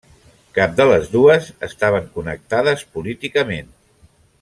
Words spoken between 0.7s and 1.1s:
de